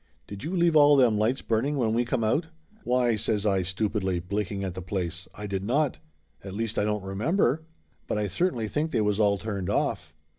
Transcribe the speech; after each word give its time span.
"Did 0.25 0.43
you 0.43 0.55
leave 0.57 0.75
all 0.75 0.95
them 0.95 1.15
lights 1.19 1.43
burning 1.43 1.77
when 1.77 1.93
we 1.93 2.05
come 2.05 2.23
out?" 2.23 2.47
"Why," 2.85 3.15
says 3.15 3.45
I, 3.45 3.61
stupidly, 3.61 4.19
blinking 4.19 4.63
at 4.63 4.73
the 4.73 4.81
place, 4.81 5.27
"I 5.35 5.45
did 5.45 5.63
not! 5.63 5.99
At 6.43 6.55
least 6.55 6.79
I 6.79 6.85
don't 6.85 7.03
remember. 7.03 7.61
But 8.07 8.17
I 8.17 8.25
certainly 8.27 8.67
think 8.67 8.89
they 8.89 9.01
was 9.01 9.19
all 9.19 9.37
turned 9.37 9.69
off!" 9.69 10.15